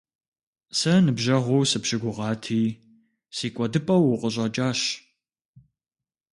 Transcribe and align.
Сэ 0.77 0.91
ныбжьэгъуу 1.05 1.63
сыпщыгугъати, 1.69 2.63
си 3.35 3.47
кӀуэдыпӀэу 3.55 4.03
укъыщӀэкӀащ. 4.13 4.81